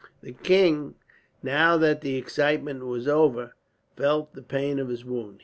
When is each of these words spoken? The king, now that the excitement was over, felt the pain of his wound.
The 0.23 0.31
king, 0.33 0.95
now 1.43 1.77
that 1.77 2.01
the 2.01 2.15
excitement 2.15 2.87
was 2.87 3.07
over, 3.07 3.53
felt 3.95 4.33
the 4.33 4.41
pain 4.41 4.79
of 4.79 4.89
his 4.89 5.05
wound. 5.05 5.37